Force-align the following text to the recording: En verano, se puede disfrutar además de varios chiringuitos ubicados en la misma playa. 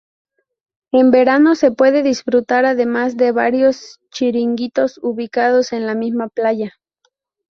En 0.91 1.11
verano, 1.11 1.53
se 1.53 1.69
puede 1.69 2.01
disfrutar 2.01 2.65
además 2.65 3.17
de 3.17 3.31
varios 3.31 3.99
chiringuitos 4.09 4.99
ubicados 5.03 5.73
en 5.73 5.85
la 5.85 5.93
misma 5.93 6.27
playa. 6.29 6.73